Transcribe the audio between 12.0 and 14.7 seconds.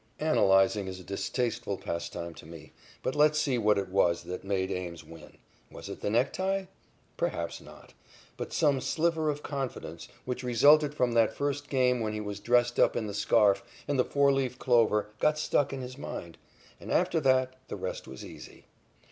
he was dressed up in the scarf and the four leaf